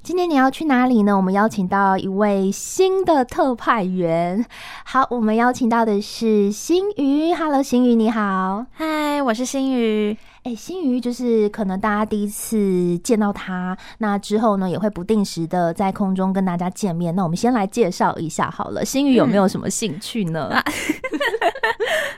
[0.00, 1.16] 今天你要去哪里呢？
[1.16, 4.44] 我们邀请到一位新的特派员。
[4.84, 7.34] 好，我们邀请到的是新宇。
[7.34, 8.64] Hello，新宇你好。
[8.72, 10.16] 嗨，我是新宇。
[10.48, 17.14] 哎，新瑜就是可能大家第一次见到他，那之后呢也会不定时的在空中跟大家见面。
[17.14, 20.48] 那我们先来介绍一下好了，新瑜有没有什么兴趣呢？
[20.50, 20.62] 嗯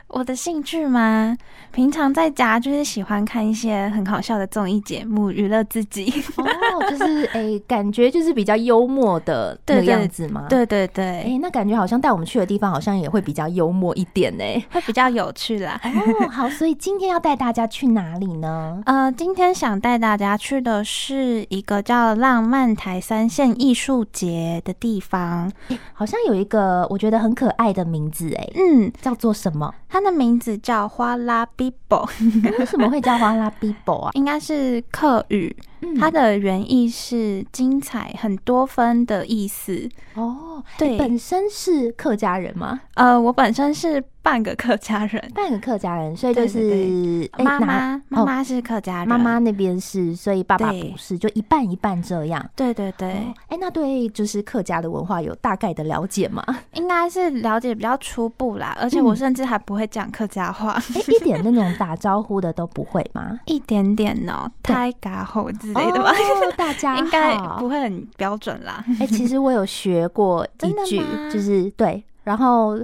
[0.07, 1.35] 我的兴趣吗？
[1.71, 6.11] 平常在家就是喜欢看一些很好笑的综艺节目，娱乐自己。
[6.35, 10.47] 哦，就是哎、欸，感觉就是比较幽默的 那个样子吗？
[10.49, 11.05] 对对对。
[11.05, 15.79] 哎、欸，那感觉好像带我们去的地方，好像也会比较幽默一点呢，会比较有趣啦。
[15.81, 18.81] 哦，好，所以今天要带大家去哪里呢？
[18.85, 29.73] 呃，今天想带大家去的是一个叫浪漫台三线艺术节的地方、欸，好像有一个我觉得很可爱的名字，哎，嗯，叫做什么？
[29.89, 32.07] 它的名字叫花拉比博，
[32.57, 34.11] 为什么会叫花拉比博啊？
[34.15, 35.53] 应该是客语。
[35.99, 40.63] 它的原意是精彩很多分的意思哦。
[40.77, 42.81] 对，本身是客家人吗？
[42.93, 52.49] 呃，我本身是半个客家人，半个客家人，所以就是妈妈妈妈是客家人，妈妈那边是，所以爸爸不是，就一半一半这样。
[52.55, 53.09] 对对对。
[53.09, 56.43] 哎、哦，那对就是客家的文化有大概的了解吗？
[56.73, 63.39] 应该是了解比较初步啦，而且我甚至还不会讲客家话，一点那种打招呼的都不会吗？
[63.47, 66.11] 一点点哦，太嘎吼之类的吧。
[66.11, 68.83] 哦、大家 应该不会很标准啦。
[68.99, 71.01] 哎、欸，其实我有学过一句，
[71.31, 72.79] 就是对，然后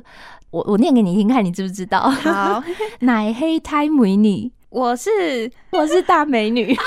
[0.52, 2.10] 我我念给你听，看你知不知道？
[2.10, 2.64] 好，
[3.02, 6.76] 奶黑胎美女，我是我是大美女。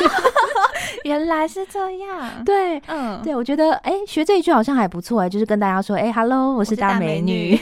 [1.04, 7.54] 原来是这样，对，嗯，对，我觉得，哎、欸，学这一句好像还不错哎，就是跟大家说，哎、欸、，Hello，我是大美女，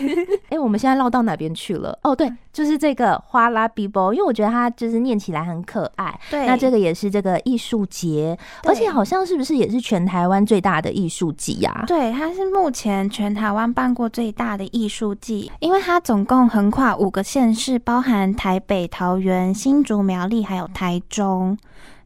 [0.45, 1.99] 哎、 欸，我们现在绕到哪边去了？
[2.03, 6.19] 哦，对，就是这个花拉比波，因为我觉得它就是念起来很可爱。
[6.31, 11.84] 对，那这个也是这个艺术节，而且好像是不是也是全台湾最大的艺术季呀？
[11.87, 21.56] 对，它是目前全台湾办过最大的艺术季，因为它总共横跨五个县市，包含台北、桃园、新竹、苗栗，还有台中。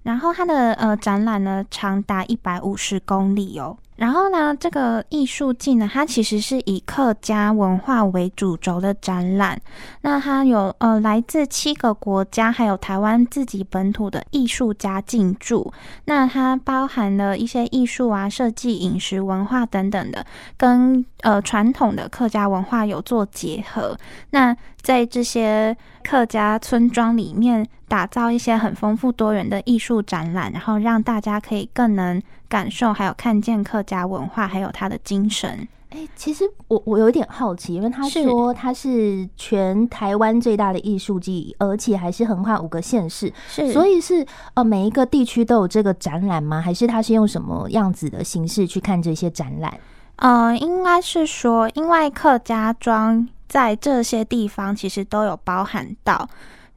[0.02, 3.76] 然后它的呃展览呢，长达一百五十公里哦。
[4.02, 9.56] 然后呢，这个艺术季呢，它其实是以客家文化为主轴的展览。
[10.00, 15.72] 那它有呃来自七个国家，还有台湾自己本土的艺术家进驻。
[16.06, 20.26] 那它包含了一些艺术啊、设计、饮食、文化等等的，
[20.56, 23.96] 跟呃传统的客家文化有做结合。
[24.30, 32.20] 那在这些客家村庄里面，打造一些很丰富多元的艺术展览，然后让大家可以更能
[32.52, 35.48] 感受，还有看见客家文化，还有它的精神。
[35.88, 46.60] 哎、欸，其实我我有点好奇，因为他说他是全台湾最大的艺术季，而且还是横跨五个县市，是，所以是呃每一个地区都有这个展览吗？
[46.60, 49.72] 还是他是用什么样子的形式去看这些展览？
[50.16, 53.26] 呃，应该是说，因为客家庄。
[53.48, 56.26] 在这些地方，其实都有包含到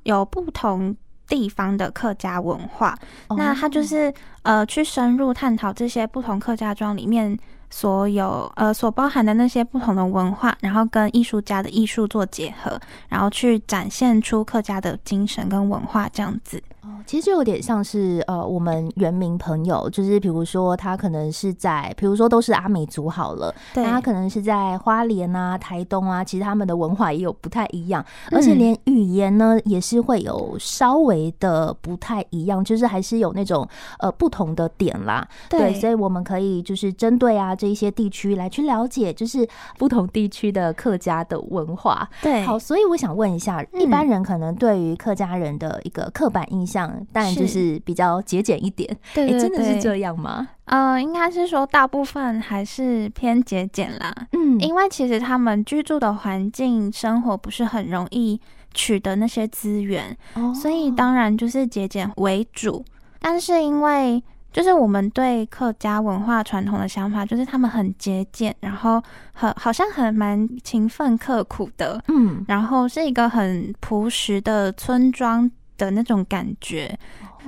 [0.04, 0.94] 有不同
[1.28, 2.98] 地方的客家文化。
[3.28, 3.38] Oh.
[3.38, 4.14] 那他就是
[4.44, 7.38] 呃，去深入探讨这些不同客家庄里面
[7.70, 16.62] 所有呃所包含的那些不同的文化，然后跟艺术家的艺术做结合，然后去展现出客家的精神跟文化这样子。
[17.06, 33.68] 其实就有点像是呃，我们原民朋友，就是比如说他可能是在，比如说都是阿美族好了，对，那他可能是在花莲啊、台东啊，其实他们的文化也有不太一样，而且连语言呢也是会有稍微的不太一样，就是还是有那种
[34.00, 35.28] 呃不同的点啦。
[35.50, 39.48] 对，对，所以我们可以就是针对啊这一些地区来去了解，就是
[39.78, 42.08] 不同地区的客家的文化。
[42.22, 46.75] 对，好，所以我想问一下，一般人可能对于客家人的一个刻板印象。
[47.12, 50.48] 当然就是比较节俭一点，对，真的是这样吗？
[50.66, 54.14] 呃，应该是说大部分还是偏节俭啦。
[54.32, 58.40] 嗯，因为其实他们居住的环境、生活不是很容易
[58.74, 62.84] 取得那些资源，哦，所以当然就是节俭为主。
[63.20, 69.02] 但是因为就是我们对客家文化传统的想法，就是他们很节俭，然后
[69.34, 75.52] 很好像很蛮勤奋刻苦的，嗯，然后是一个很朴实的村庄。
[75.78, 76.98] 的那种感觉，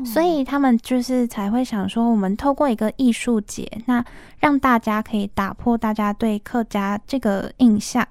[0.06, 4.04] 所以他们就是才会想说，我们透过一个艺术节，那
[4.40, 8.06] 让大家可以打破大家对客家这个印象，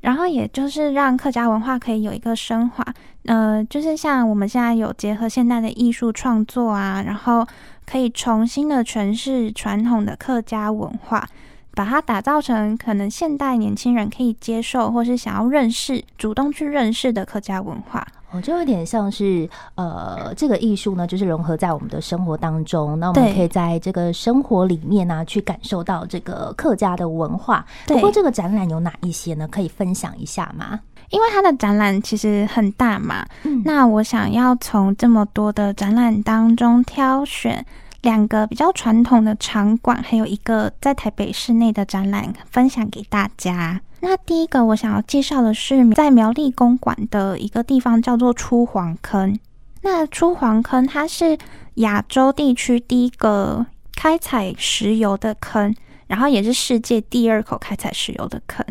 [0.00, 2.84] 然后也就是让客家文化可以有一个升华。
[3.26, 7.46] 呃，就是像我们现在有结合现代的艺术创作啊，然后
[7.86, 11.24] 可以重新的诠释传统的客家文化，
[11.70, 18.04] 把它打造成可能现代年轻人可以接受或是想要认识、主动去认识的客家文化。
[18.32, 22.98] 哦，就有点像是呃，这个艺术呢，就是融合在我们的生活当中。
[22.98, 27.64] 那我们可以在这个生活里面呢、啊，去感受到这个客家的文化。
[27.86, 29.46] 不过，这个展览有哪一些呢？
[29.48, 30.80] 可以分享一下吗？
[31.10, 37.62] 因为它的展览其实很大嘛，嗯、那我想要从这么多的展览当中挑选
[38.00, 43.78] 两个比较传统的场馆，还有一个在台北市内的展览，分享给大家。
[44.04, 49.38] 那第一个我想要介绍的是在苗栗公馆的一个地方，叫做出黄坑。
[49.82, 51.38] 那出黄坑它是
[51.74, 53.64] 亚洲地区第一个
[53.94, 55.72] 开采石油的坑，
[56.08, 58.66] 然后也是世界第二口开采石油的坑。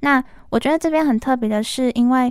[0.00, 2.30] 那我觉得这边很特别的是，因为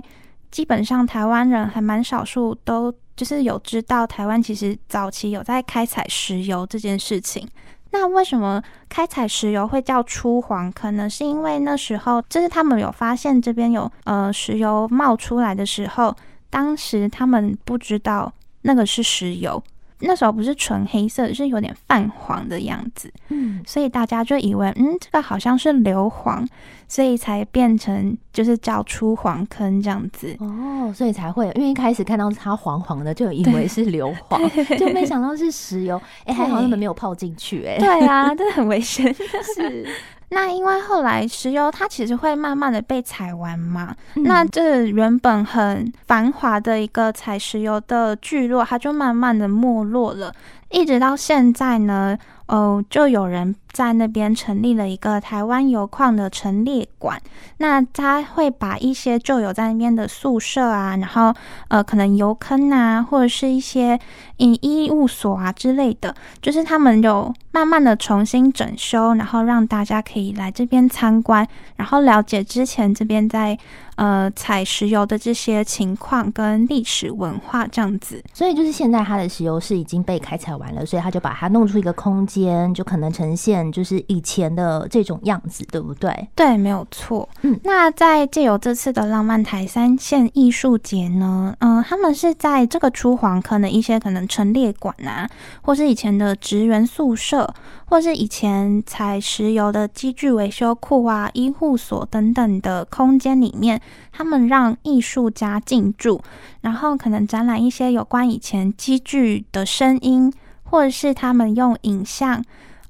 [0.52, 7.48] 基本上台湾人还蛮少数都就是有知道台湾其实早期有在开采石油这件事情。
[7.94, 11.08] 那为什么开采石油会叫出黄可能？
[11.08, 16.16] 是因为那时候就是他们有发现这边有呃石油冒出来的时候，
[16.50, 18.32] 当时他们不知道
[18.62, 19.62] 那个是石油，
[20.00, 26.46] 那时候不是纯黑色，是有点泛黄的样子，嗯，所以大家就以为嗯这个好像是硫磺。
[26.86, 36.00] 所以才变成就是叫出黄坑这样子哦，所以才会，因为一开始看到它黄黄的，就以为是硫磺，就没想到是石油。
[36.24, 39.12] 哎、欸，还好他们没有泡进去、欸，哎，对啊，真的很危险。
[39.56, 39.88] 是，
[40.34, 50.34] 那因为后来石油它其实会慢慢的被采完嘛，嗯、那这原本很繁华的一个采石油的聚落，它就慢慢的没落了，
[50.70, 52.18] 一直到现在呢。
[52.46, 57.20] 哦，就有人在那边成立了一个台湾油矿的陈列馆。
[57.58, 61.34] 那他会把一些旧有在那边的宿舍啊，然后
[61.68, 63.98] 呃，可能油坑啊，或者是一些
[64.36, 73.58] 医医务所啊之类的，就是他们有慢慢的重新整修，然后让大家可以来这边参观，然后了解之前这边在。
[73.96, 86.28] 呃，采石油的这些情况跟历史文化这样子，所以就是现在它的石油是已经被开采完了，所以他就把它弄出一个空间，就可能呈现就是以前的这种样子，对不对？
[86.34, 87.28] 对，没有错。
[87.42, 95.28] 嗯，那在借由这次的浪漫台三线艺术节呢，嗯、呃，他们是在这个出黄可能一些可能陈列馆啊，
[95.62, 97.52] 或是以前的职员宿舍，
[97.86, 103.80] 或是以前采石油的机具维修库啊、医护所等等的空间里面。
[104.16, 106.20] 他们让艺术家进驻，
[106.60, 110.32] 然后可能展览一些有关以前机具的声音，
[110.62, 112.40] 或者是他们用影像，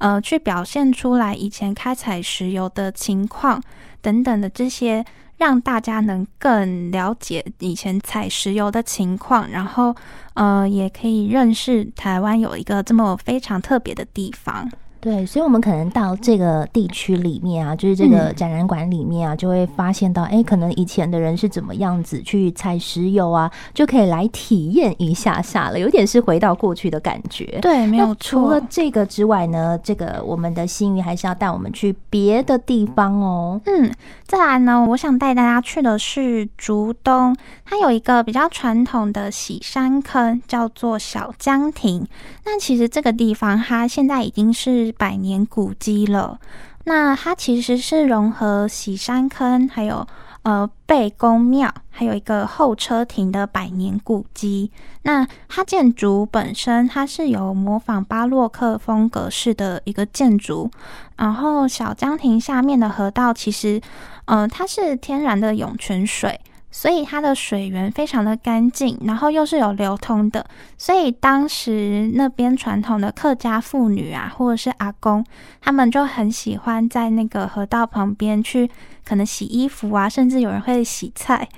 [0.05, 3.59] 呃，去表现出来以前开采石油的情况
[4.03, 5.03] 等等的这些，
[5.39, 9.97] 让大家能更了解以前采石油的情况，然后
[10.35, 14.71] 呃，也可以认识台湾有一个这么非常特别的地方。
[15.05, 27.59] 对，所以，我们可能到这个地区里面啊，就是这个展览馆里面啊，就会发现到，哎，可能以前的人是怎么样子去采石油啊，就可以来体验一下下了，有点是回到过去的感觉。
[27.61, 28.17] 对，没有错。
[28.19, 33.61] 除了这个之外呢，这个我们的新宇还是要带我们去别的地方哦。
[33.67, 33.93] 嗯，
[34.25, 37.37] 再来呢，我想带大家去的是竹东，
[37.67, 42.09] 它有一个比较传统的洗山坑，叫做小江亭。
[42.47, 44.94] 那其实这个地方，它现在已经是。
[44.97, 46.39] 百年古迹了，
[46.85, 50.07] 那它其实是融合喜山坑，还有
[50.43, 54.71] 呃贝公庙，还有一个候车亭的百年古迹。
[55.03, 60.71] 那它建筑本身，它是有模仿巴洛克风格式的一个建筑。
[61.17, 63.81] 然后小江亭下面的河道，其实
[64.25, 66.41] 呃它是天然的涌泉水。
[66.77, 70.45] 所以它的水源非常的干净，然后又是有流通的，
[70.77, 75.25] 所以当时那边传统的客家妇女啊，或者是阿公，
[75.61, 78.69] 他们就很喜欢在那个河道旁边去
[79.05, 81.49] 可能洗衣服啊，甚至有人会洗菜，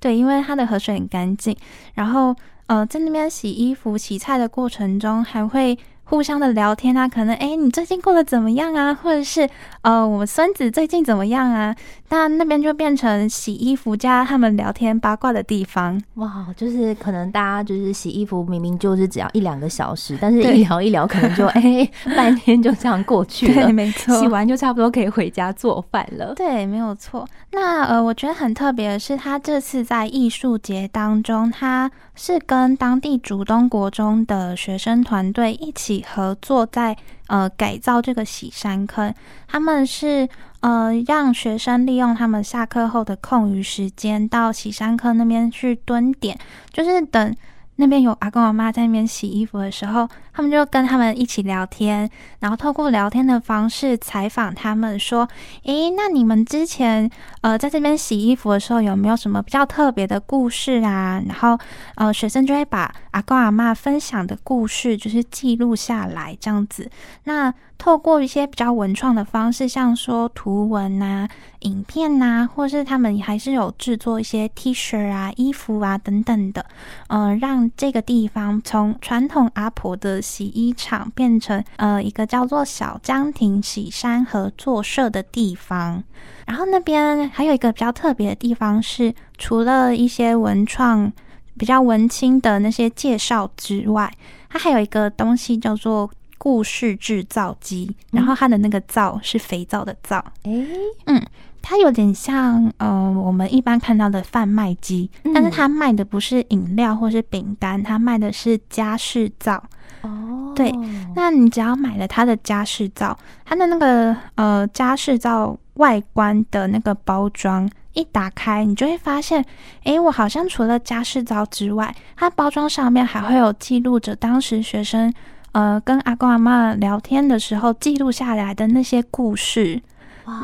[0.00, 1.56] 对，因为它的河水很干净，
[1.94, 2.34] 然后
[2.66, 5.78] 呃在那边洗衣服、洗菜的过程中还会。
[6.08, 8.94] 互相的聊天啊，可能哎，你最近过得怎么样啊？
[8.94, 9.48] 或者是
[9.82, 11.74] 呃，我们孙子最近怎么样啊？
[12.10, 16.00] 那那边就变成洗衣服加他们聊天八卦的地方。
[16.14, 23.64] 哇，就是可能大家就是洗衣服，明明就是只要一两个小时，但是一聊一聊，可能就哎 半天就这样过去了。
[23.64, 26.32] 对，没错，洗完就差不多可以回家做饭了。
[26.36, 27.26] 对，没有错。
[27.50, 35.95] 那呃，我觉得很特别的是，他这次在艺术节当中，他是跟当地竹东国中的学生团队一起。
[36.02, 36.96] 合作在
[37.28, 39.14] 呃改造这个洗山坑，
[39.46, 40.28] 他们是
[40.60, 46.38] 呃让学生利用他们下课后的空余时间到洗山坑那边去蹲点，
[46.72, 47.34] 就是等
[47.76, 52.08] 那边有阿公阿妈在那边洗衣服的时候，他们就跟他们一起聊天，
[52.40, 55.28] 然后透过聊天的方式采访他们，说
[55.64, 57.08] ：“诶，那你们之前
[57.42, 61.58] 呃在这边洗衣服的时候，有没有什么比较特别的故事啊？”然后
[61.96, 66.90] 呃学生就会把阿公阿妈分享的故事就是记录下来，这样子。
[67.24, 71.28] 那透过一些比较文创的方式，像说图文啊、
[71.60, 76.64] 影片呐，或是他们还是有制作一些 T 恤啊、衣服啊等等的，
[77.08, 86.02] 嗯、呃，让这个地方从传统阿婆的洗衣厂变成呃一个叫做小江亭洗衫合作社的地方。
[86.46, 91.12] 然后那边还有一个比较特别的地方是，除了一些文创
[91.58, 94.12] 比较文青的那些介绍之外，
[94.48, 96.10] 它还有一个东西叫做。
[96.38, 100.24] 故事制造机，然后它的那个“皂”是肥皂的“皂”。
[100.44, 100.66] 诶，
[101.06, 101.22] 嗯，
[101.62, 109.62] 它有点像嗯、呃，我们一般看到的贩卖机，但是它卖的不是饮料或是饼干，它卖的是家事皂。
[110.02, 110.72] 哦，对，
[111.14, 119.44] 那你只要买了它的家事皂，它的那个呃家事皂外观的那个包装一打开，你就会发现，
[119.84, 125.12] 诶，我好像除了家事皂之外，它包装上面还会有记录着当时学生。
[125.56, 129.80] 呃，跟阿公阿妈聊天的时候记录下来的那些故事，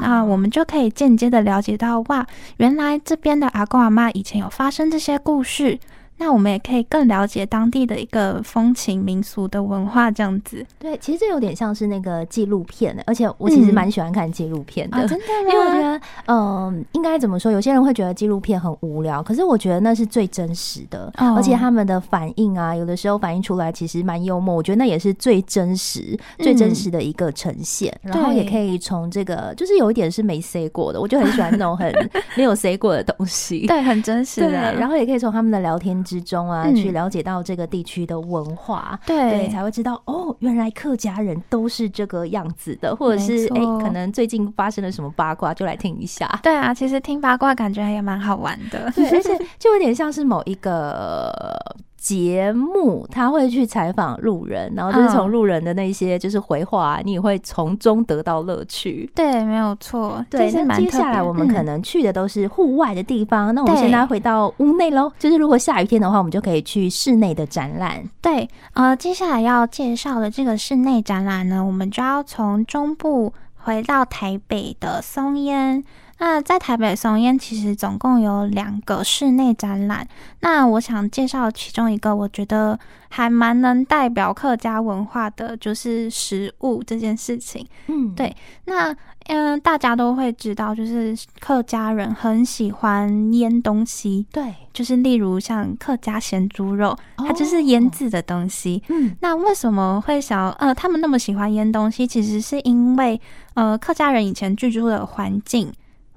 [0.00, 2.26] 那我们就可以间接的了解到，哇，
[2.57, 5.78] 原来这边的阿公阿妈以前有发生这些故事。
[6.23, 10.64] 那我们也可以更了解当地的一个风情民俗的文化，这样子。
[10.79, 14.99] 对，其实这有点像是那个纪录片的，而且我其实蛮喜欢看纪录片的。
[14.99, 15.50] 嗯哦、真的吗？
[15.52, 17.50] 因为我觉得，嗯、呃，应该怎么说？
[17.50, 24.55] 有些人会觉得纪录片很无聊，可是我觉得那是最真实的，哦、而且他们的反应啊，有的时候反应出来其实蛮幽默。
[24.55, 27.93] 我觉得那也是最真实、最真实的一个呈现。
[28.05, 31.93] 嗯、然后也可以从这个，就是有一点是没 say 过的，我就很喜欢那种很
[32.37, 33.67] 没有 say 过的东西。
[33.67, 34.49] 对，很真实的。
[34.49, 46.28] 对，然后也可以从他们的聊天之中啊，嗯、去了解到这个地区的文化，对，你，才会知道哦，原来客家人都是这个样子的，或者是哎、欸，可能最近发生了什么八卦，就来听一下。
[46.42, 51.59] 对啊，其实听八卦感觉也蛮好玩的，对，而且就有点像是某一个。
[52.03, 59.09] 节目他会去采访路人，然后就是从路人的那些就是回话，你也会从中得到乐趣。
[59.15, 60.25] 对，没有错。
[60.29, 63.53] 对，那接下来我们可能去的都是户外的地方。
[63.53, 68.03] 嗯、那我们现在回到屋内喽，就是如果下雨天的话，我们就可以去室内的展览。
[68.21, 75.85] 对，呃，接下来要介绍的这个室内展览呢，我们就要从中部回到台北的松烟。
[76.25, 80.07] 那在台北松烟其实总共有两个室内展览。
[80.38, 87.67] 那我想介绍其中一个，我觉得还蛮能代表客家文化的，就是食物这件事情。
[87.88, 88.33] 嗯，对。
[88.67, 94.25] 那嗯，大家都会知道，就是客家人很喜欢腌东西。
[94.31, 98.81] 对，就是例如像客家咸猪肉，它就是腌制的东西。
[98.91, 102.07] 嗯，那为什么会想呃，他们那么喜欢腌东西？
[102.07, 103.21] 其实是因为
[103.55, 105.73] 呃，客家人以前居住的环境。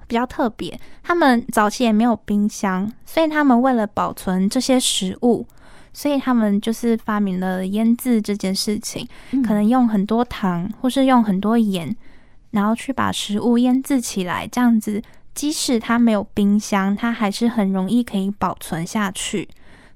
[0.08, 5.46] 比较特别，他们早期也没有冰箱，所以他们为了保存这些食物，
[5.94, 9.08] 所以他们就是发明了腌制这件事情。
[9.32, 11.96] 嗯、可能用很多糖，或是用很多盐，
[12.52, 15.02] 然后去把食物腌制起来，这样子，
[15.34, 19.48] 即使它没有冰箱，它还是很容易可以保存下去。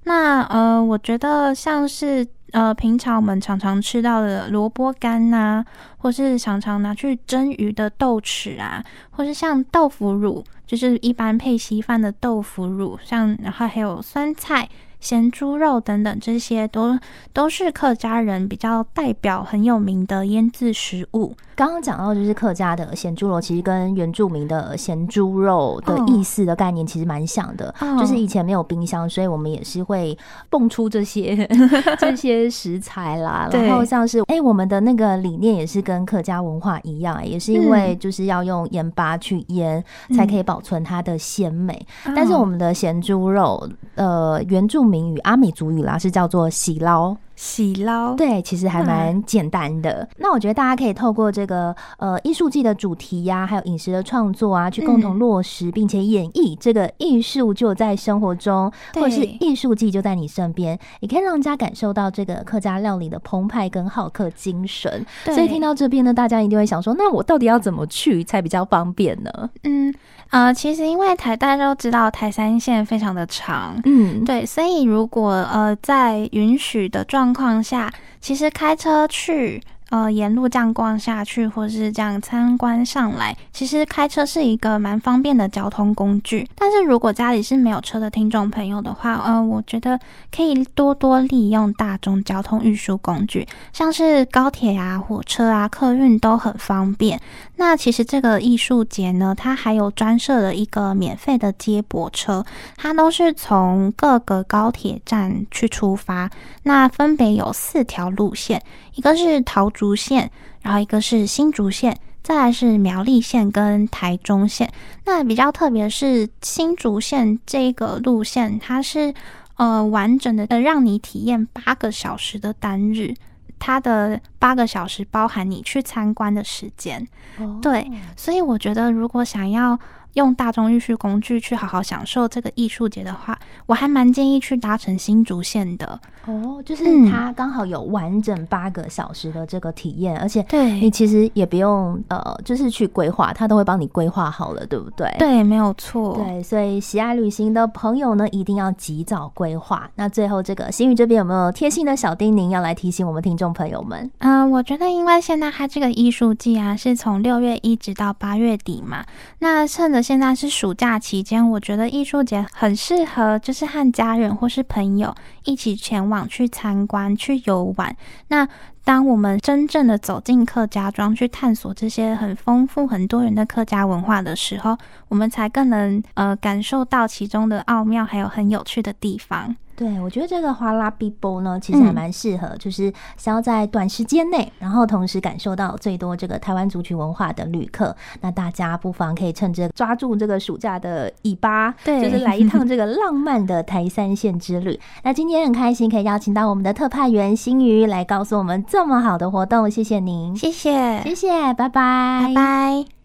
[0.03, 2.27] 那呃，我觉得像是。
[2.51, 5.63] 呃，平常我们常常吃到的萝卜干呐，
[5.97, 14.67] 或是常常拿去蒸鱼的豆豉啊，或是像豆腐乳，就是一般配稀饭的豆腐乳，像然后还有酸菜。
[14.99, 16.97] 咸猪肉等等，这些都
[17.33, 21.35] 都是客家人比较代表很有名的腌制食物。
[21.55, 27.73] 刚刚讲到就是客家的咸猪肉，其实跟原住民的咸猪肉的意思的概念其实蛮像的。
[27.81, 30.17] 哦、就是以前没有冰箱，所以我们也是会
[30.49, 31.45] 蹦出这些
[31.99, 33.49] 这些食材啦。
[33.51, 39.83] 然后像是哎、欸，我们的那个理念也是跟客家文化一样，也是因为就是要用盐巴去腌，
[40.15, 41.85] 才可以保存它的鲜美。
[42.05, 47.15] 嗯、但是我们的咸猪肉，呃，原住名语阿美族语啦，是叫做喜捞。
[47.35, 50.01] 喜捞，对，其实还蛮简单的。
[50.01, 65.05] 嗯、那我觉得大家可以透过这个呃艺术季的主题呀、啊，还有饮食的创作啊，去共同落实并且演绎这个艺术就在生活中，嗯、或者是艺术季就在你身边，也可以让人家感受到这个客家料理的澎湃跟好客精神。
[65.23, 69.49] 所以听到这边呢，大家一定会想说，那我到底要怎么去才比较方便呢？
[69.63, 69.95] 嗯。
[70.31, 79.59] 呃，其实因为台大家都知道台三线非常的长，嗯，对，所以如果呃在允许的状况下，其实开车去
[79.89, 86.47] 呃沿路这样逛下去，或是这样参观上来，其实开车是一个蛮方便的交通工具。
[86.55, 89.99] 但是如果家里是没有车的听众朋友的话，呃，我觉得
[90.35, 97.19] 可以多多利用大众交通运输工具，像是高铁啊、火车啊、客运都很方便。
[97.55, 102.45] 那其实这个艺术节呢，它还有专设的一个免费的接驳车，
[102.77, 106.29] 它都是从各个高铁站去出发，
[106.63, 108.61] 那分别有四条路线，
[108.95, 110.29] 一个是桃竹线，
[110.61, 114.69] 然后一个是新竹线，再来是苗栗线跟台中线。
[115.05, 119.13] 那比较特别的是新竹线这个路线，它是
[119.55, 123.13] 呃完整的让你体验八个小时的单日，
[123.57, 127.07] 它的八个小时包含你去参观的时间。
[127.39, 127.61] Oh.
[127.61, 129.79] 对，所以我觉得如果想要。
[130.13, 136.61] 用大众运输工具去好好享受这个艺术节的话，我还蛮建议去搭乘新竹线的哦。
[136.65, 145.07] 就是它刚好有完整八个小时的这个体验，嗯、而且对你其实也不用呃，就是去规划，它都会帮你规划好了，对不对？
[145.19, 146.15] 对，没有错。
[146.15, 149.89] 对，所以喜爱旅行的朋友呢，一定要及早规划。
[149.95, 154.09] 那最后，这个新宇这边有没有贴心的小叮咛要来提醒我们听众朋友们？
[154.17, 159.05] 嗯、呃，我觉得因为现在它这个艺术季啊，是从六月一直到八月底嘛，
[159.37, 159.98] 那趁着。
[160.01, 165.13] 现在是暑假期间，我觉得艺术节很适合，就是和家人或是朋友
[165.45, 167.95] 一起前往去参观、去游玩。
[168.27, 168.47] 那
[168.89, 174.75] 当我们真正的走进客家庄，去探索这些很丰富、很多元的客家文化的时候，
[175.09, 179.55] 我们才更能呃感受到其中的奥妙，还有很有趣的地方。
[179.75, 187.95] 对，我觉得这个花拉比波呢，其实还蛮适合，嗯、就是想要在短时间内，然后同时感受到最多这个台湾族群文化的旅客。
[188.19, 194.77] 那大家不妨可以趁着抓住这个暑假的尾巴，对，就是来一趟这个浪漫的台三线之旅。
[195.03, 202.98] 那今天很开心可以邀请到我们的特派员新宇来告诉我们这么好的活动，谢谢您，谢谢，谢谢，拜拜，拜拜。